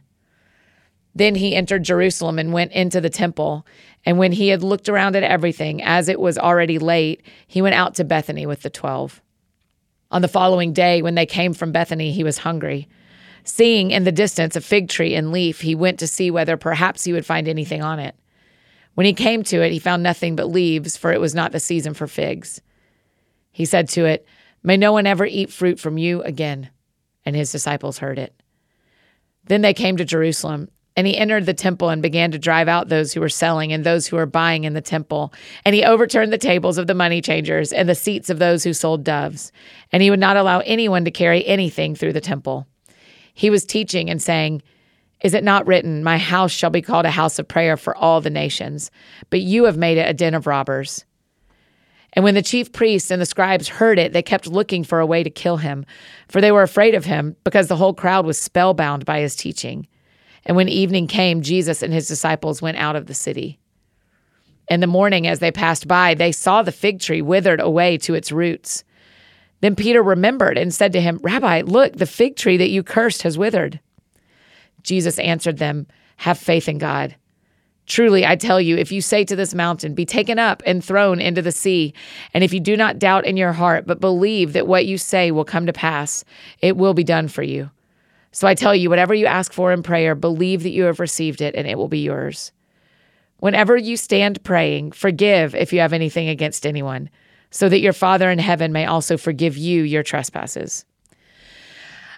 Then 1.13 1.35
he 1.35 1.56
entered 1.56 1.83
Jerusalem 1.83 2.38
and 2.38 2.51
went 2.51 2.73
into 2.73 3.00
the 3.00 3.09
temple. 3.09 3.65
And 4.06 4.17
when 4.17 4.33
he 4.33 4.50
had 4.50 4.63
looked 4.63 4.89
around 4.89 5.15
at 5.15 5.23
everything, 5.23 5.81
as 5.81 6.09
it 6.09 6.19
was 6.19 6.38
already 6.38 6.77
late, 6.77 7.21
he 7.47 7.61
went 7.61 7.75
out 7.75 7.95
to 7.95 8.03
Bethany 8.03 8.45
with 8.45 8.61
the 8.61 8.69
twelve. 8.69 9.21
On 10.11 10.21
the 10.21 10.27
following 10.27 10.73
day, 10.73 11.01
when 11.01 11.15
they 11.15 11.25
came 11.25 11.53
from 11.53 11.71
Bethany, 11.71 12.11
he 12.11 12.23
was 12.23 12.39
hungry. 12.39 12.88
Seeing 13.44 13.91
in 13.91 14.03
the 14.03 14.11
distance 14.11 14.56
a 14.56 14.61
fig 14.61 14.89
tree 14.89 15.15
in 15.15 15.31
leaf, 15.31 15.61
he 15.61 15.75
went 15.75 16.00
to 16.00 16.07
see 16.07 16.29
whether 16.29 16.57
perhaps 16.57 17.03
he 17.03 17.13
would 17.13 17.25
find 17.25 17.47
anything 17.47 17.81
on 17.81 18.00
it. 18.00 18.15
When 18.95 19.06
he 19.06 19.13
came 19.13 19.44
to 19.44 19.62
it, 19.62 19.71
he 19.71 19.80
found 19.80 20.03
nothing 20.03 20.36
but 20.36 20.50
leaves, 20.50 20.97
for 20.97 21.12
it 21.12 21.21
was 21.21 21.36
not 21.36 21.51
the 21.51 21.59
season 21.59 21.94
for 21.94 22.07
figs. 22.07 22.62
He 23.51 23.65
said 23.65 23.88
to 23.89 24.06
it, 24.06 24.25
May 24.63 24.77
no 24.77 24.92
one 24.92 25.06
ever 25.06 25.25
eat 25.25 25.51
fruit 25.51 25.80
from 25.80 25.97
you 25.97 26.21
again. 26.24 26.69
And 27.25 27.36
his 27.36 27.51
disciples 27.51 28.00
heard 28.00 28.18
it. 28.18 28.33
Then 29.45 29.62
they 29.62 29.74
came 29.74 29.97
to 29.97 30.06
Jerusalem. 30.06 30.69
And 30.97 31.06
he 31.06 31.18
entered 31.18 31.45
the 31.45 31.53
temple 31.53 31.89
and 31.89 32.01
began 32.01 32.31
to 32.31 32.39
drive 32.39 32.69
out 32.69 32.88
those 32.88 33.12
who 33.12 33.19
were 33.19 33.27
selling 33.27 33.74
and 33.74 33.83
those 33.83 34.07
who 34.07 34.15
were 34.15 34.25
buying 34.25 34.63
in 34.63 34.74
the 34.74 34.81
temple. 34.81 35.33
And 35.65 35.75
he 35.75 35.83
overturned 35.83 36.31
the 36.31 36.38
tables 36.38 36.77
of 36.77 36.88
the 36.88 36.94
money 36.94 37.21
changers 37.21 37.74
and 37.74 37.89
the 37.89 37.95
seats 37.95 38.30
of 38.30 38.39
those 38.39 38.63
who 38.63 38.74
sold 38.74 39.03
doves. 39.03 39.51
And 39.92 40.01
he 40.01 40.09
would 40.09 40.21
not 40.21 40.38
allow 40.38 40.59
anyone 40.59 41.03
to 41.03 41.12
carry 41.12 41.45
anything 41.45 41.95
through 41.95 42.13
the 42.13 42.21
temple. 42.21 42.65
He 43.33 43.50
was 43.50 43.65
teaching 43.65 44.09
and 44.09 44.21
saying, 44.21 44.62
Is 45.25 45.33
it 45.33 45.44
not 45.44 45.66
written, 45.66 46.04
My 46.04 46.19
house 46.19 46.51
shall 46.51 46.69
be 46.69 46.83
called 46.83 47.07
a 47.07 47.10
house 47.10 47.39
of 47.39 47.48
prayer 47.48 47.77
for 47.77 47.98
all 47.98 48.22
the 48.22 48.30
nations? 48.30 48.92
But 49.31 49.42
you 49.42 49.63
have 49.63 49.75
made 49.75 49.98
it 49.98 50.07
a 50.07 50.13
den 50.13 50.36
of 50.36 50.45
robbers. 50.45 51.04
And 52.14 52.23
when 52.23 52.35
the 52.35 52.44
chief 52.44 52.71
priests 52.71 53.09
and 53.09 53.19
the 53.19 53.26
scribes 53.26 53.68
heard 53.68 53.97
it, 53.97 54.14
they 54.14 54.21
kept 54.21 54.45
looking 54.45 54.83
for 54.83 54.99
a 54.99 55.06
way 55.07 55.23
to 55.23 55.31
kill 55.31 55.57
him, 55.57 55.83
for 56.28 56.42
they 56.42 56.52
were 56.52 56.61
afraid 56.61 56.94
of 56.94 57.06
him, 57.06 57.35
because 57.44 57.69
the 57.69 57.76
whole 57.76 57.95
crowd 57.95 58.28
was 58.28 58.38
spellbound 58.38 59.04
by 59.04 59.19
his 59.19 59.35
teaching. 59.35 59.88
And 60.45 60.56
when 60.56 60.69
evening 60.69 61.07
came, 61.07 61.42
Jesus 61.42 61.81
and 61.81 61.92
his 61.92 62.07
disciples 62.07 62.61
went 62.61 62.78
out 62.78 62.95
of 62.95 63.07
the 63.07 63.16
city. 63.16 63.57
In 64.69 64.80
the 64.80 64.85
morning, 64.85 65.26
as 65.26 65.40
they 65.40 65.52
passed 65.52 65.88
by, 65.88 66.14
they 66.14 66.31
saw 66.31 66.61
the 66.61 66.71
fig 66.71 66.99
tree 66.99 67.23
withered 67.23 67.59
away 67.59 67.97
to 67.97 68.14
its 68.14 68.31
roots. 68.31 68.83
Then 69.61 69.76
Peter 69.76 70.04
remembered 70.04 70.59
and 70.59 70.71
said 70.71 70.94
to 70.94 71.02
him, 71.02 71.19
Rabbi, 71.23 71.64
look, 71.66 71.94
the 71.94 72.06
fig 72.06 72.35
tree 72.35 72.57
that 72.57 72.69
you 72.69 72.83
cursed 72.83 73.23
has 73.23 73.40
withered. 73.40 73.80
Jesus 74.85 75.19
answered 75.19 75.57
them, 75.57 75.87
Have 76.18 76.37
faith 76.37 76.69
in 76.69 76.77
God. 76.77 77.15
Truly, 77.87 78.25
I 78.25 78.35
tell 78.35 78.59
you, 78.59 78.77
if 78.77 78.92
you 78.92 79.01
say 79.01 79.25
to 79.25 79.35
this 79.35 79.54
mountain, 79.54 79.94
Be 79.94 80.06
taken 80.06 80.39
up 80.39 80.63
and 80.65 80.83
thrown 80.83 81.19
into 81.19 81.42
the 81.42 81.51
sea, 81.51 81.94
and 82.33 82.44
if 82.44 82.54
you 82.54 82.59
do 82.59 82.77
not 82.77 82.99
doubt 82.99 83.25
in 83.25 83.37
your 83.37 83.54
heart, 83.54 83.85
but 83.85 83.99
believe 83.99 84.54
that 84.54 84.68
what 84.68 84.85
you 84.85 84.97
say 84.97 85.31
will 85.31 85.45
come 85.45 85.65
to 85.65 85.73
pass, 85.73 86.23
it 86.61 86.77
will 86.77 86.94
be 86.94 87.04
done 87.04 87.27
for 87.27 87.44
you. 87.44 87.69
So 88.31 88.47
I 88.47 88.54
tell 88.54 88.75
you, 88.75 88.89
whatever 88.89 89.13
you 89.13 89.27
ask 89.27 89.54
for 89.54 89.71
in 89.71 89.83
prayer, 89.83 90.15
believe 90.15 90.63
that 90.63 90.71
you 90.71 90.83
have 90.83 90.99
received 90.99 91.42
it 91.42 91.56
and 91.56 91.68
it 91.68 91.77
will 91.77 91.87
be 91.87 91.99
yours. 91.99 92.51
Whenever 93.37 93.77
you 93.77 93.97
stand 93.97 94.44
praying, 94.44 94.92
forgive 94.92 95.56
if 95.56 95.71
you 95.71 95.80
have 95.80 95.94
anything 95.94 96.27
against 96.27 96.65
anyone, 96.65 97.09
so 97.51 97.69
that 97.69 97.80
your 97.80 97.94
Father 97.94 98.30
in 98.30 98.39
heaven 98.39 98.73
may 98.73 98.85
also 98.85 99.18
forgive 99.18 99.57
you 99.57 99.83
your 99.83 100.04
trespasses. 100.04 100.85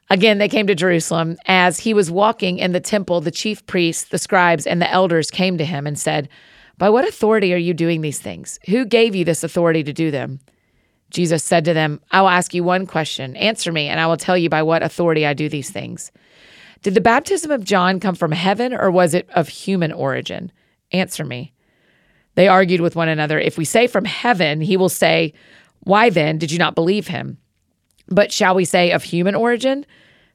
Again, 0.10 0.38
they 0.38 0.48
came 0.48 0.68
to 0.68 0.76
Jerusalem. 0.76 1.38
As 1.46 1.80
he 1.80 1.94
was 1.94 2.10
walking 2.10 2.60
in 2.60 2.72
the 2.72 2.80
temple, 2.80 3.22
the 3.22 3.32
chief 3.32 3.66
priests, 3.66 4.06
the 4.06 4.18
scribes, 4.18 4.66
and 4.66 4.82
the 4.82 4.90
elders 4.90 5.30
came 5.30 5.58
to 5.58 5.66
him 5.66 5.86
and 5.86 6.00
said, 6.00 6.30
By 6.78 6.90
what 6.90 7.08
authority 7.08 7.54
are 7.54 7.58
you 7.58 7.74
doing 7.74 8.02
these 8.02 8.20
things? 8.20 8.60
Who 8.68 8.86
gave 8.86 9.16
you 9.16 9.26
this 9.26 9.44
authority 9.44 9.84
to 9.84 9.94
do 9.94 10.12
them? 10.12 10.40
Jesus 11.10 11.44
said 11.44 11.66
to 11.66 11.74
them, 11.74 12.02
I 12.12 12.22
will 12.22 12.30
ask 12.30 12.54
you 12.54 12.64
one 12.64 12.86
question. 12.86 13.36
Answer 13.36 13.72
me, 13.72 13.88
and 13.88 14.00
I 14.00 14.08
will 14.08 14.18
tell 14.18 14.38
you 14.38 14.50
by 14.50 14.64
what 14.64 14.84
authority 14.84 15.26
I 15.26 15.34
do 15.34 15.50
these 15.50 15.70
things. 15.70 16.12
Did 16.84 16.94
the 16.94 17.02
baptism 17.02 17.52
of 17.52 17.64
John 17.64 18.00
come 18.00 18.16
from 18.16 18.32
heaven, 18.32 18.74
or 18.74 18.92
was 18.92 19.14
it 19.14 19.30
of 19.32 19.48
human 19.48 19.92
origin? 19.92 20.52
Answer 20.92 21.26
me. 21.26 21.54
They 22.36 22.48
argued 22.48 22.82
with 22.82 22.96
one 22.96 23.10
another. 23.10 23.40
If 23.40 23.58
we 23.58 23.66
say 23.66 23.88
from 23.88 24.06
heaven, 24.06 24.62
he 24.62 24.78
will 24.78 24.90
say, 24.90 25.34
Why 25.82 26.10
then 26.10 26.38
did 26.38 26.52
you 26.52 26.60
not 26.60 26.76
believe 26.76 27.08
him? 27.08 27.40
But 28.10 28.32
shall 28.32 28.56
we 28.56 28.66
say 28.66 28.92
of 28.92 29.04
human 29.04 29.36
origin? 29.36 29.86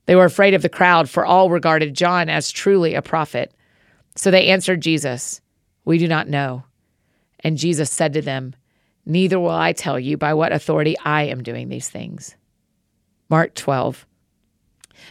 They 0.06 0.16
were 0.16 0.24
afraid 0.24 0.54
of 0.54 0.62
the 0.62 0.68
crowd, 0.68 1.08
for 1.08 1.24
all 1.24 1.50
regarded 1.50 1.94
John 1.94 2.28
as 2.28 2.50
truly 2.50 2.94
a 2.94 3.02
prophet. 3.02 3.52
So 4.16 4.30
they 4.30 4.48
answered 4.48 4.80
Jesus, 4.80 5.40
We 5.84 5.98
do 5.98 6.08
not 6.08 6.28
know. 6.28 6.64
And 7.40 7.58
Jesus 7.58 7.90
said 7.90 8.12
to 8.14 8.22
them, 8.22 8.54
Neither 9.04 9.38
will 9.40 9.50
I 9.50 9.72
tell 9.72 9.98
you 9.98 10.16
by 10.16 10.34
what 10.34 10.52
authority 10.52 10.96
I 11.04 11.24
am 11.24 11.42
doing 11.42 11.68
these 11.68 11.88
things. 11.88 12.36
Mark 13.28 13.54
12. 13.54 14.06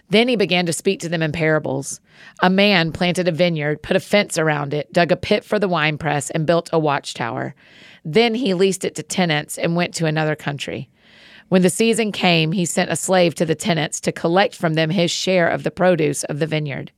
Then 0.10 0.28
he 0.28 0.36
began 0.36 0.66
to 0.66 0.74
speak 0.74 1.00
to 1.02 1.10
them 1.10 1.22
in 1.22 1.32
parables. 1.32 2.00
A 2.42 2.50
man 2.50 2.92
planted 2.92 3.28
a 3.28 3.32
vineyard, 3.32 3.82
put 3.82 3.98
a 3.98 4.00
fence 4.00 4.38
around 4.38 4.74
it, 4.74 4.92
dug 4.94 5.12
a 5.12 5.18
pit 5.18 5.44
for 5.44 5.60
the 5.60 5.68
winepress, 5.68 6.30
and 6.30 6.46
built 6.46 6.70
a 6.72 6.80
watchtower. 6.80 7.56
Then 8.06 8.36
he 8.36 8.54
leased 8.54 8.86
it 8.86 8.96
to 8.96 9.04
tenants 9.04 9.58
and 9.58 9.76
went 9.76 9.94
to 9.96 10.06
another 10.06 10.36
country. 10.36 10.90
When 11.52 11.64
the 11.64 11.70
season 11.70 12.14
came, 12.14 12.54
he 12.54 12.64
sent 12.64 12.92
a 12.92 12.96
slave 12.96 13.36
to 13.36 13.46
the 13.46 13.56
tenants 13.56 14.00
to 14.02 14.14
collect 14.14 14.56
from 14.56 14.76
them 14.76 14.90
his 14.90 15.12
share 15.12 15.50
of 15.50 15.64
the 15.64 15.70
produce 15.70 16.24
of 16.24 16.40
the 16.40 16.48
vineyard. 16.48 16.94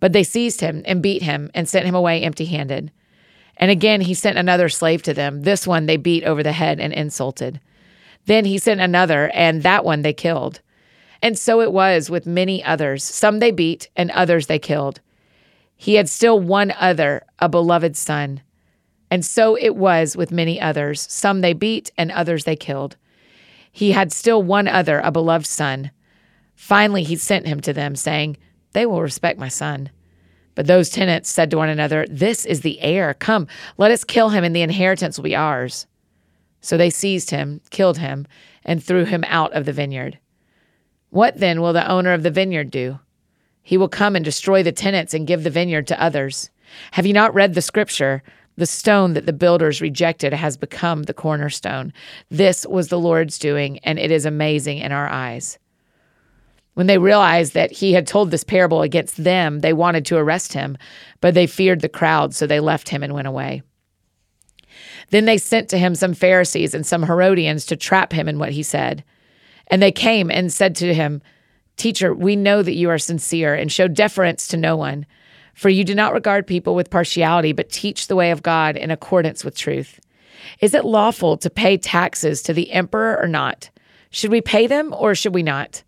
But 0.00 0.14
they 0.14 0.22
seized 0.22 0.62
him 0.62 0.82
and 0.86 1.02
beat 1.02 1.20
him 1.20 1.50
and 1.52 1.68
sent 1.68 1.84
him 1.84 1.94
away 1.94 2.22
empty 2.22 2.46
handed. 2.46 2.90
And 3.58 3.70
again 3.70 4.00
he 4.00 4.14
sent 4.14 4.38
another 4.38 4.70
slave 4.70 5.02
to 5.02 5.12
them. 5.12 5.42
This 5.42 5.66
one 5.66 5.84
they 5.84 5.98
beat 5.98 6.24
over 6.24 6.42
the 6.42 6.52
head 6.52 6.80
and 6.80 6.94
insulted. 6.94 7.60
Then 8.24 8.46
he 8.46 8.56
sent 8.56 8.80
another, 8.80 9.30
and 9.34 9.62
that 9.64 9.84
one 9.84 10.00
they 10.00 10.14
killed. 10.14 10.62
And 11.20 11.38
so 11.38 11.60
it 11.60 11.70
was 11.70 12.08
with 12.08 12.24
many 12.24 12.64
others. 12.64 13.04
Some 13.04 13.38
they 13.38 13.50
beat, 13.50 13.90
and 13.96 14.10
others 14.12 14.46
they 14.46 14.58
killed. 14.58 15.02
He 15.76 15.96
had 15.96 16.08
still 16.08 16.40
one 16.40 16.72
other, 16.80 17.26
a 17.38 17.50
beloved 17.50 17.98
son. 17.98 18.40
And 19.10 19.26
so 19.26 19.58
it 19.58 19.76
was 19.76 20.16
with 20.16 20.32
many 20.32 20.58
others. 20.58 21.02
Some 21.02 21.42
they 21.42 21.52
beat, 21.52 21.92
and 21.98 22.10
others 22.10 22.44
they 22.44 22.56
killed. 22.56 22.96
He 23.74 23.90
had 23.90 24.12
still 24.12 24.40
one 24.40 24.68
other, 24.68 25.00
a 25.00 25.10
beloved 25.10 25.46
son. 25.46 25.90
Finally, 26.54 27.02
he 27.02 27.16
sent 27.16 27.48
him 27.48 27.60
to 27.62 27.72
them, 27.72 27.96
saying, 27.96 28.36
They 28.72 28.86
will 28.86 29.02
respect 29.02 29.36
my 29.36 29.48
son. 29.48 29.90
But 30.54 30.68
those 30.68 30.90
tenants 30.90 31.28
said 31.28 31.50
to 31.50 31.56
one 31.56 31.68
another, 31.68 32.06
This 32.08 32.46
is 32.46 32.60
the 32.60 32.80
heir. 32.80 33.14
Come, 33.14 33.48
let 33.76 33.90
us 33.90 34.04
kill 34.04 34.28
him, 34.28 34.44
and 34.44 34.54
the 34.54 34.62
inheritance 34.62 35.18
will 35.18 35.24
be 35.24 35.34
ours. 35.34 35.88
So 36.60 36.76
they 36.76 36.88
seized 36.88 37.30
him, 37.30 37.62
killed 37.70 37.98
him, 37.98 38.28
and 38.64 38.80
threw 38.80 39.06
him 39.06 39.24
out 39.26 39.52
of 39.54 39.64
the 39.64 39.72
vineyard. 39.72 40.20
What 41.10 41.40
then 41.40 41.60
will 41.60 41.72
the 41.72 41.90
owner 41.90 42.12
of 42.12 42.22
the 42.22 42.30
vineyard 42.30 42.70
do? 42.70 43.00
He 43.60 43.76
will 43.76 43.88
come 43.88 44.14
and 44.14 44.24
destroy 44.24 44.62
the 44.62 44.70
tenants 44.70 45.14
and 45.14 45.26
give 45.26 45.42
the 45.42 45.50
vineyard 45.50 45.88
to 45.88 46.00
others. 46.00 46.48
Have 46.92 47.06
you 47.06 47.12
not 47.12 47.34
read 47.34 47.54
the 47.54 47.60
scripture? 47.60 48.22
The 48.56 48.66
stone 48.66 49.14
that 49.14 49.26
the 49.26 49.32
builders 49.32 49.80
rejected 49.80 50.32
has 50.32 50.56
become 50.56 51.02
the 51.02 51.14
cornerstone. 51.14 51.92
This 52.30 52.64
was 52.66 52.88
the 52.88 52.98
Lord's 52.98 53.38
doing, 53.38 53.78
and 53.80 53.98
it 53.98 54.10
is 54.10 54.24
amazing 54.24 54.78
in 54.78 54.92
our 54.92 55.08
eyes. 55.08 55.58
When 56.74 56.86
they 56.86 56.98
realized 56.98 57.54
that 57.54 57.72
he 57.72 57.92
had 57.92 58.06
told 58.06 58.30
this 58.30 58.44
parable 58.44 58.82
against 58.82 59.22
them, 59.22 59.60
they 59.60 59.72
wanted 59.72 60.04
to 60.06 60.16
arrest 60.16 60.52
him, 60.52 60.76
but 61.20 61.34
they 61.34 61.46
feared 61.46 61.80
the 61.80 61.88
crowd, 61.88 62.34
so 62.34 62.46
they 62.46 62.60
left 62.60 62.88
him 62.88 63.02
and 63.02 63.12
went 63.12 63.28
away. 63.28 63.62
Then 65.10 65.24
they 65.24 65.38
sent 65.38 65.68
to 65.70 65.78
him 65.78 65.94
some 65.94 66.14
Pharisees 66.14 66.74
and 66.74 66.86
some 66.86 67.04
Herodians 67.04 67.66
to 67.66 67.76
trap 67.76 68.12
him 68.12 68.28
in 68.28 68.38
what 68.38 68.52
he 68.52 68.62
said. 68.62 69.04
And 69.68 69.80
they 69.80 69.92
came 69.92 70.30
and 70.30 70.52
said 70.52 70.74
to 70.76 70.94
him, 70.94 71.22
Teacher, 71.76 72.14
we 72.14 72.36
know 72.36 72.62
that 72.62 72.74
you 72.74 72.90
are 72.90 72.98
sincere 72.98 73.54
and 73.54 73.70
show 73.70 73.88
deference 73.88 74.46
to 74.48 74.56
no 74.56 74.76
one 74.76 75.06
for 75.54 75.68
you 75.68 75.84
do 75.84 75.94
not 75.94 76.12
regard 76.12 76.46
people 76.46 76.74
with 76.74 76.90
partiality, 76.90 77.52
but 77.52 77.70
teach 77.70 78.06
the 78.06 78.16
way 78.16 78.30
of 78.30 78.42
God 78.42 78.76
in 78.76 78.90
accordance 78.90 79.44
with 79.44 79.56
truth. 79.56 80.00
Is 80.60 80.74
it 80.74 80.84
lawful 80.84 81.36
to 81.38 81.50
pay 81.50 81.76
taxes 81.76 82.42
to 82.42 82.52
the 82.52 82.70
emperor 82.72 83.18
or 83.20 83.28
not? 83.28 83.70
Should 84.10 84.30
we 84.30 84.40
pay 84.40 84.66
them 84.66 84.94
or 84.96 85.14
should 85.14 85.34
we 85.34 85.42
not? 85.42 85.82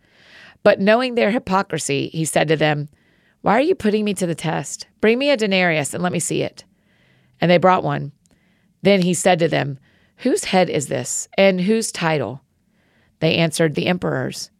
But 0.62 0.80
knowing 0.80 1.14
their 1.14 1.30
hypocrisy, 1.30 2.08
he 2.08 2.25
said 2.25 2.49
to 2.49 2.56
them, 2.56 2.88
Why 3.42 3.52
are 3.52 3.61
you 3.61 3.75
putting 3.75 4.04
me 4.04 4.14
to 4.14 4.26
the 4.26 4.35
test? 4.35 4.87
Bring 5.00 5.18
me 5.18 5.30
a 5.30 5.37
denarius 5.37 5.94
and 5.94 6.02
let 6.02 6.12
me 6.12 6.18
see 6.18 6.42
it. 6.42 6.64
And 7.40 7.50
they 7.50 7.58
brought 7.58 7.85
one. 7.85 8.12
Then 8.82 9.02
he 9.02 9.14
said 9.14 9.38
to 9.40 9.49
them, 9.49 9.78
Whose 10.18 10.44
head 10.44 10.70
is 10.70 10.88
this, 10.88 11.28
and 11.37 11.61
whose 11.61 11.92
title? 11.92 12.42
They 13.20 13.37
answered, 13.37 13.75
The 13.75 13.87
emperor's. 13.87 14.50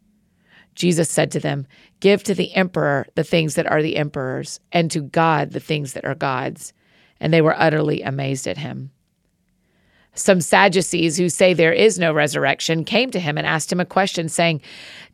Jesus 0.77 1.09
said 1.09 1.31
to 1.31 1.39
them, 1.39 1.65
Give 1.99 2.23
to 2.23 2.35
the 2.35 2.53
emperor 2.53 3.07
the 3.15 3.23
things 3.23 3.55
that 3.55 3.69
are 3.69 3.81
the 3.81 3.97
emperor's, 3.97 4.59
and 4.71 4.89
to 4.91 5.01
God 5.01 5.51
the 5.51 5.59
things 5.59 5.93
that 5.93 6.05
are 6.05 6.15
God's. 6.15 6.71
And 7.19 7.33
they 7.33 7.41
were 7.41 7.59
utterly 7.59 8.03
amazed 8.03 8.47
at 8.47 8.59
him. 8.59 8.91
Some 10.13 10.41
Sadducees 10.41 11.17
who 11.17 11.29
say 11.29 11.53
there 11.53 11.73
is 11.73 11.99
no 11.99 12.13
resurrection 12.13 12.83
came 12.83 13.11
to 13.11 13.19
him 13.19 13.37
and 13.37 13.45
asked 13.45 13.71
him 13.71 13.79
a 13.79 13.85
question, 13.85 14.29
saying, 14.29 14.61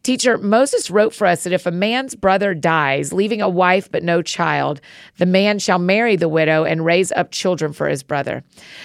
Teacher, 0.01 0.37
Moses 0.37 0.91
wrote 0.91 1.13
for 1.13 1.27
us 1.27 1.43
that 1.43 1.53
if 1.53 1.65
a 1.65 1.71
man's 1.71 2.15
brother 2.15 2.53
dies, 2.53 3.13
leaving 3.13 3.41
a 3.41 3.49
wife 3.49 3.89
but 3.89 4.03
no 4.03 4.21
child, 4.21 4.81
the 5.17 5.25
man 5.25 5.59
shall 5.59 5.79
marry 5.79 6.17
the 6.17 6.29
widow 6.29 6.65
and 6.65 6.85
raise 6.85 7.11
up 7.13 7.31
children 7.31 7.71
for 7.71 7.87
his 7.87 8.03
brother. 8.03 8.43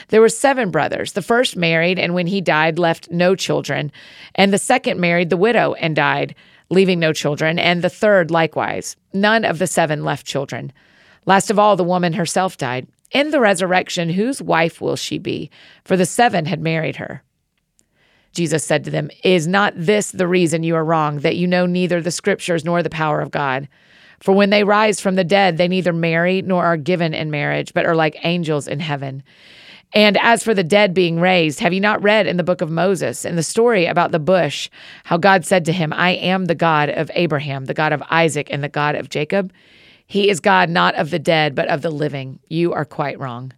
There 0.08 0.20
were 0.20 0.28
seven 0.28 0.70
brothers. 0.70 1.12
The 1.12 1.22
first 1.22 1.56
married, 1.56 1.98
and 1.98 2.14
when 2.14 2.28
he 2.28 2.40
died, 2.40 2.78
left 2.78 3.10
no 3.10 3.34
children. 3.34 3.90
And 4.36 4.52
the 4.52 4.58
second 4.58 5.00
married 5.00 5.30
the 5.30 5.36
widow 5.36 5.74
and 5.74 5.96
died 5.96 6.36
leaving 6.70 6.98
no 6.98 7.12
children, 7.12 7.58
and 7.58 7.82
the 7.82 7.90
third 7.90 8.30
likewise. 8.30 8.96
None 9.12 9.44
of 9.44 9.58
the 9.58 9.66
seven 9.66 10.04
left 10.04 10.26
children. 10.26 10.72
Last 11.26 11.50
of 11.50 11.58
all, 11.58 11.76
the 11.76 11.84
woman 11.84 12.12
herself 12.14 12.56
died. 12.56 12.86
In 13.10 13.30
the 13.30 13.40
resurrection, 13.40 14.10
whose 14.10 14.42
wife 14.42 14.80
will 14.80 14.96
she 14.96 15.18
be? 15.18 15.50
For 15.84 15.96
the 15.96 16.06
seven 16.06 16.44
had 16.44 16.60
married 16.60 16.96
her. 16.96 17.22
Jesus 18.32 18.64
said 18.64 18.84
to 18.84 18.90
them, 18.90 19.10
Is 19.24 19.46
not 19.46 19.72
this 19.76 20.10
the 20.10 20.28
reason 20.28 20.62
you 20.62 20.76
are 20.76 20.84
wrong, 20.84 21.20
that 21.20 21.36
you 21.36 21.46
know 21.46 21.66
neither 21.66 22.00
the 22.00 22.10
scriptures 22.10 22.64
nor 22.64 22.82
the 22.82 22.90
power 22.90 23.20
of 23.20 23.30
God? 23.30 23.68
For 24.20 24.34
when 24.34 24.50
they 24.50 24.64
rise 24.64 25.00
from 25.00 25.14
the 25.14 25.24
dead, 25.24 25.56
they 25.56 25.68
neither 25.68 25.92
marry 25.92 26.42
nor 26.42 26.64
are 26.64 26.76
given 26.76 27.14
in 27.14 27.30
marriage, 27.30 27.72
but 27.72 27.86
are 27.86 27.96
like 27.96 28.24
angels 28.24 28.68
in 28.68 28.80
heaven. 28.80 29.22
And 29.94 30.18
as 30.18 30.44
for 30.44 30.52
the 30.52 30.64
dead 30.64 30.92
being 30.92 31.18
raised, 31.18 31.60
have 31.60 31.72
you 31.72 31.80
not 31.80 32.02
read 32.02 32.26
in 32.26 32.36
the 32.36 32.44
book 32.44 32.60
of 32.60 32.70
Moses, 32.70 33.24
in 33.24 33.36
the 33.36 33.42
story 33.42 33.86
about 33.86 34.12
the 34.12 34.18
bush, 34.18 34.68
how 35.04 35.16
God 35.16 35.46
said 35.46 35.64
to 35.64 35.72
him, 35.72 35.92
I 35.94 36.10
am 36.10 36.44
the 36.44 36.54
God 36.54 36.90
of 36.90 37.10
Abraham, 37.14 37.64
the 37.64 37.74
God 37.74 37.92
of 37.92 38.02
Isaac, 38.10 38.48
and 38.50 38.62
the 38.62 38.68
God 38.68 38.94
of 38.94 39.08
Jacob? 39.08 39.52
He 40.06 40.28
is 40.28 40.40
God 40.40 40.68
not 40.68 40.94
of 40.94 41.10
the 41.10 41.18
dead, 41.18 41.54
but 41.54 41.68
of 41.68 41.82
the 41.82 41.90
living. 41.90 42.38
You 42.48 42.72
are 42.74 42.84
quite 42.84 43.18
wrong. 43.18 43.52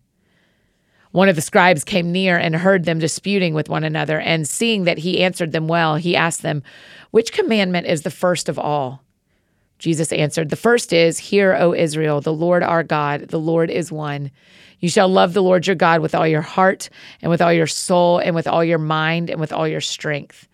One 1.12 1.28
of 1.28 1.34
the 1.34 1.42
scribes 1.42 1.82
came 1.82 2.12
near 2.12 2.38
and 2.38 2.54
heard 2.54 2.84
them 2.84 3.00
disputing 3.00 3.52
with 3.52 3.68
one 3.68 3.82
another, 3.82 4.20
and 4.20 4.48
seeing 4.48 4.84
that 4.84 4.98
he 4.98 5.22
answered 5.22 5.50
them 5.50 5.66
well, 5.66 5.96
he 5.96 6.14
asked 6.14 6.42
them, 6.42 6.62
Which 7.10 7.32
commandment 7.32 7.88
is 7.88 8.02
the 8.02 8.10
first 8.10 8.48
of 8.48 8.58
all? 8.58 9.02
Jesus 9.80 10.12
answered, 10.12 10.50
The 10.50 10.56
first 10.56 10.92
is, 10.92 11.18
Hear, 11.18 11.56
O 11.58 11.74
Israel, 11.74 12.20
the 12.20 12.32
Lord 12.32 12.62
our 12.62 12.84
God, 12.84 13.28
the 13.28 13.40
Lord 13.40 13.70
is 13.70 13.90
one. 13.90 14.30
You 14.80 14.88
shall 14.88 15.08
love 15.08 15.34
the 15.34 15.42
Lord 15.42 15.66
your 15.66 15.76
God 15.76 16.00
with 16.00 16.14
all 16.14 16.26
your 16.26 16.42
heart 16.42 16.88
and 17.22 17.30
with 17.30 17.42
all 17.42 17.52
your 17.52 17.66
soul 17.66 18.18
and 18.18 18.34
with 18.34 18.48
all 18.48 18.64
your 18.64 18.78
mind 18.78 19.30
and 19.30 19.38
with 19.38 19.52
all 19.52 19.68
your 19.68 19.80
strength. 19.80 20.48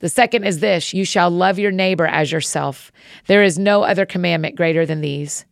The 0.00 0.08
second 0.08 0.44
is 0.44 0.60
this 0.60 0.92
you 0.92 1.04
shall 1.04 1.30
love 1.30 1.58
your 1.58 1.70
neighbor 1.70 2.06
as 2.06 2.32
yourself. 2.32 2.92
There 3.26 3.42
is 3.42 3.58
no 3.58 3.82
other 3.82 4.04
commandment 4.04 4.56
greater 4.56 4.84
than 4.84 5.00
these. 5.00 5.44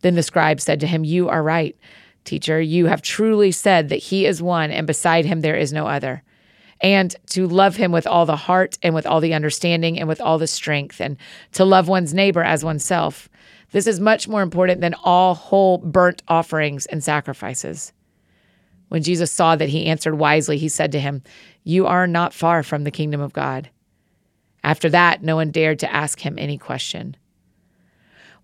Then 0.00 0.14
the 0.14 0.22
scribe 0.22 0.60
said 0.60 0.80
to 0.80 0.86
him, 0.86 1.04
You 1.04 1.28
are 1.28 1.42
right, 1.42 1.76
teacher. 2.24 2.60
You 2.60 2.86
have 2.86 3.02
truly 3.02 3.52
said 3.52 3.88
that 3.88 3.96
he 3.96 4.26
is 4.26 4.42
one, 4.42 4.70
and 4.70 4.86
beside 4.86 5.24
him 5.24 5.40
there 5.40 5.56
is 5.56 5.72
no 5.72 5.86
other. 5.86 6.22
And 6.80 7.14
to 7.28 7.46
love 7.46 7.76
him 7.76 7.90
with 7.90 8.06
all 8.06 8.26
the 8.26 8.36
heart 8.36 8.76
and 8.82 8.94
with 8.94 9.06
all 9.06 9.20
the 9.20 9.34
understanding 9.34 9.98
and 9.98 10.08
with 10.08 10.20
all 10.20 10.38
the 10.38 10.46
strength, 10.46 11.00
and 11.00 11.16
to 11.52 11.64
love 11.64 11.88
one's 11.88 12.12
neighbor 12.12 12.42
as 12.42 12.64
oneself. 12.64 13.28
This 13.72 13.86
is 13.86 14.00
much 14.00 14.28
more 14.28 14.42
important 14.42 14.80
than 14.80 14.94
all 15.02 15.34
whole 15.34 15.78
burnt 15.78 16.22
offerings 16.28 16.86
and 16.86 17.02
sacrifices. 17.02 17.92
When 18.88 19.02
Jesus 19.02 19.32
saw 19.32 19.56
that 19.56 19.68
he 19.68 19.86
answered 19.86 20.14
wisely, 20.14 20.58
he 20.58 20.68
said 20.68 20.92
to 20.92 21.00
him, 21.00 21.22
You 21.64 21.86
are 21.86 22.06
not 22.06 22.32
far 22.32 22.62
from 22.62 22.84
the 22.84 22.90
kingdom 22.90 23.20
of 23.20 23.32
God. 23.32 23.70
After 24.62 24.88
that, 24.90 25.22
no 25.22 25.36
one 25.36 25.50
dared 25.50 25.78
to 25.80 25.92
ask 25.92 26.20
him 26.20 26.38
any 26.38 26.58
question. 26.58 27.16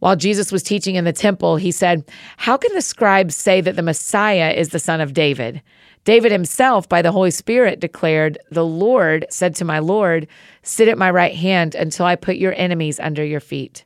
While 0.00 0.16
Jesus 0.16 0.50
was 0.50 0.64
teaching 0.64 0.96
in 0.96 1.04
the 1.04 1.12
temple, 1.12 1.56
he 1.56 1.70
said, 1.70 2.04
How 2.36 2.56
can 2.56 2.74
the 2.74 2.82
scribes 2.82 3.36
say 3.36 3.60
that 3.60 3.76
the 3.76 3.82
Messiah 3.82 4.50
is 4.50 4.70
the 4.70 4.80
son 4.80 5.00
of 5.00 5.14
David? 5.14 5.62
David 6.04 6.32
himself, 6.32 6.88
by 6.88 7.02
the 7.02 7.12
Holy 7.12 7.30
Spirit, 7.30 7.78
declared, 7.78 8.36
The 8.50 8.66
Lord 8.66 9.26
said 9.30 9.54
to 9.56 9.64
my 9.64 9.78
Lord, 9.78 10.26
Sit 10.64 10.88
at 10.88 10.98
my 10.98 11.08
right 11.08 11.36
hand 11.36 11.76
until 11.76 12.04
I 12.04 12.16
put 12.16 12.34
your 12.34 12.54
enemies 12.56 12.98
under 12.98 13.24
your 13.24 13.38
feet. 13.38 13.84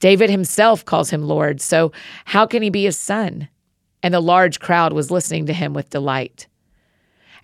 David 0.00 0.30
himself 0.30 0.84
calls 0.84 1.10
him 1.10 1.22
Lord, 1.22 1.60
so 1.60 1.92
how 2.24 2.46
can 2.46 2.62
he 2.62 2.70
be 2.70 2.84
his 2.84 2.98
son? 2.98 3.48
And 4.02 4.12
the 4.12 4.20
large 4.20 4.58
crowd 4.58 4.92
was 4.92 5.10
listening 5.10 5.46
to 5.46 5.52
him 5.52 5.74
with 5.74 5.90
delight. 5.90 6.46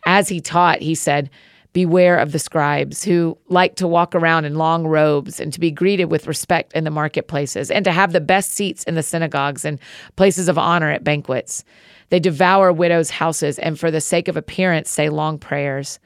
As 0.06 0.28
he 0.28 0.40
taught, 0.40 0.80
he 0.80 0.94
said, 0.94 1.30
Beware 1.74 2.16
of 2.16 2.32
the 2.32 2.38
scribes 2.38 3.04
who 3.04 3.36
like 3.48 3.76
to 3.76 3.86
walk 3.86 4.14
around 4.14 4.46
in 4.46 4.54
long 4.54 4.86
robes 4.86 5.38
and 5.38 5.52
to 5.52 5.60
be 5.60 5.70
greeted 5.70 6.06
with 6.06 6.26
respect 6.26 6.72
in 6.72 6.84
the 6.84 6.90
marketplaces 6.90 7.70
and 7.70 7.84
to 7.84 7.92
have 7.92 8.14
the 8.14 8.20
best 8.20 8.52
seats 8.52 8.82
in 8.84 8.94
the 8.94 9.02
synagogues 9.02 9.62
and 9.62 9.78
places 10.16 10.48
of 10.48 10.56
honor 10.56 10.90
at 10.90 11.04
banquets. 11.04 11.64
They 12.08 12.18
devour 12.18 12.72
widows' 12.72 13.10
houses 13.10 13.58
and 13.58 13.78
for 13.78 13.90
the 13.90 14.00
sake 14.00 14.26
of 14.26 14.38
appearance 14.38 14.88
say 14.88 15.10
long 15.10 15.38
prayers. 15.38 15.98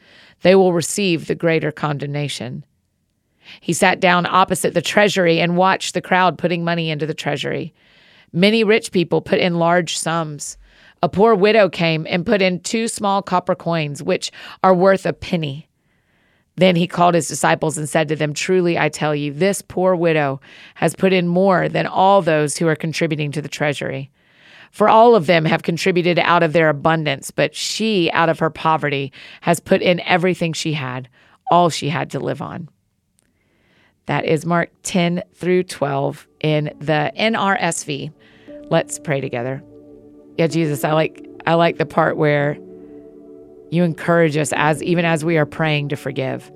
They 0.42 0.57
will 0.57 0.73
receive 0.73 1.28
the 1.28 1.37
greater 1.37 1.71
condemnation. 1.71 2.64
He 3.61 3.73
sat 3.73 4.00
down 4.00 4.26
opposite 4.26 4.75
the 4.75 4.83
treasury 4.83 5.40
and 5.40 5.57
watched 5.57 5.95
the 5.95 6.00
crowd 6.00 6.38
putting 6.38 6.64
money 6.64 6.90
into 6.90 7.07
the 7.07 7.14
treasury. 7.14 7.75
Many 8.33 8.62
rich 8.64 8.92
people 8.92 9.21
put 9.21 9.40
in 9.40 9.59
large 9.59 9.99
sums. 9.99 10.57
A 11.02 11.09
poor 11.09 11.35
widow 11.35 11.69
came 11.69 12.07
and 12.09 12.26
put 12.26 12.42
in 12.42 12.61
two 12.61 12.87
small 12.87 13.23
copper 13.23 13.54
coins, 13.54 14.02
which 14.02 14.30
are 14.62 14.75
worth 14.75 15.07
a 15.07 15.12
penny. 15.12 15.69
Then 16.57 16.76
he 16.76 16.87
called 16.87 17.14
his 17.14 17.28
disciples 17.28 17.78
and 17.78 17.88
said 17.88 18.09
to 18.09 18.16
them, 18.16 18.35
Truly 18.35 18.78
I 18.78 18.90
tell 18.90 19.14
you, 19.14 19.33
this 19.33 19.62
poor 19.62 19.97
widow 19.97 20.40
has 20.75 20.95
put 20.95 21.12
in 21.12 21.26
more 21.26 21.69
than 21.69 21.87
all 21.87 22.21
those 22.21 22.59
who 22.59 22.69
are 22.69 22.76
contributing 22.76 23.33
to 23.33 23.40
the 23.40 23.49
treasury. 23.49 24.11
For 24.71 24.88
all 24.88 25.16
of 25.16 25.26
them 25.26 25.45
have 25.47 25.62
contributed 25.62 26.19
out 26.19 26.42
of 26.42 26.52
their 26.52 26.69
abundance, 26.69 27.30
but 27.30 27.54
she, 27.54 28.11
out 28.12 28.28
of 28.28 28.38
her 28.38 28.50
poverty, 28.50 29.12
has 29.40 29.59
put 29.59 29.83
in 29.83 30.00
everything 30.00 30.52
she 30.52 30.75
had, 30.75 31.09
all 31.50 31.71
she 31.71 31.88
had 31.88 32.11
to 32.11 32.21
live 32.21 32.40
on. 32.42 32.69
That 34.10 34.24
is 34.24 34.44
Mark 34.44 34.70
10 34.82 35.22
through 35.34 35.62
12 35.62 36.26
in 36.40 36.74
the 36.80 37.12
NRSV. 37.16 38.12
Let's 38.68 38.98
pray 38.98 39.20
together. 39.20 39.62
Yeah, 40.36 40.48
Jesus, 40.48 40.82
I 40.82 40.90
like 40.94 41.24
I 41.46 41.54
like 41.54 41.78
the 41.78 41.86
part 41.86 42.16
where 42.16 42.58
you 43.70 43.84
encourage 43.84 44.36
us 44.36 44.52
as 44.56 44.82
even 44.82 45.04
as 45.04 45.24
we 45.24 45.38
are 45.38 45.46
praying 45.46 45.90
to 45.90 45.96
forgive. 45.96 46.50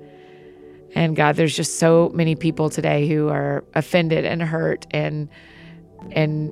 And 0.95 1.15
God, 1.15 1.37
there's 1.37 1.55
just 1.55 1.79
so 1.79 2.11
many 2.13 2.35
people 2.35 2.69
today 2.69 3.07
who 3.07 3.29
are 3.29 3.63
offended 3.73 4.25
and 4.25 4.41
hurt 4.41 4.85
and 4.91 5.29
and 6.11 6.51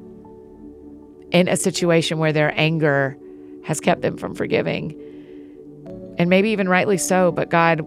in 1.33 1.50
a 1.50 1.57
situation 1.57 2.17
where 2.17 2.31
their 2.31 2.57
anger 2.57 3.17
has 3.65 3.81
kept 3.81 4.03
them 4.03 4.15
from 4.15 4.36
forgiving. 4.36 4.98
And 6.17 6.29
maybe 6.29 6.51
even 6.51 6.69
rightly 6.69 6.98
so, 6.98 7.33
but 7.33 7.50
God, 7.50 7.86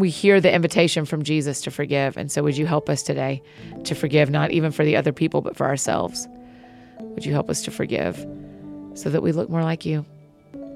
we 0.00 0.10
hear 0.10 0.40
the 0.40 0.52
invitation 0.52 1.04
from 1.04 1.22
Jesus 1.22 1.60
to 1.62 1.70
forgive. 1.70 2.16
And 2.16 2.30
so 2.30 2.42
would 2.42 2.56
you 2.56 2.66
help 2.66 2.88
us 2.88 3.02
today 3.02 3.42
to 3.84 3.94
forgive, 3.94 4.30
not 4.30 4.50
even 4.50 4.72
for 4.72 4.84
the 4.84 4.96
other 4.96 5.12
people, 5.12 5.40
but 5.40 5.56
for 5.56 5.66
ourselves? 5.66 6.26
Would 6.98 7.24
you 7.24 7.32
help 7.32 7.50
us 7.50 7.62
to 7.62 7.70
forgive 7.70 8.16
so 8.94 9.10
that 9.10 9.22
we 9.22 9.32
look 9.32 9.48
more 9.48 9.62
like 9.62 9.84
you? 9.84 10.04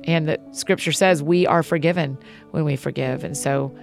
And 0.04 0.28
that 0.28 0.40
scripture 0.54 0.92
says 0.92 1.22
we 1.22 1.46
are 1.46 1.62
forgiven 1.62 2.18
when 2.50 2.64
we 2.64 2.76
forgive. 2.76 3.24
And 3.24 3.36
so 3.36 3.76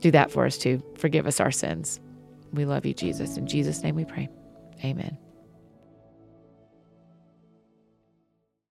do 0.00 0.10
that 0.10 0.30
for 0.30 0.46
us 0.46 0.56
too. 0.56 0.82
Forgive 0.96 1.26
us 1.26 1.40
our 1.40 1.50
sins. 1.50 2.00
We 2.52 2.64
love 2.64 2.86
you, 2.86 2.94
Jesus. 2.94 3.36
In 3.36 3.46
Jesus' 3.46 3.82
name 3.82 3.94
we 3.94 4.04
pray. 4.04 4.28
Amen. 4.82 5.18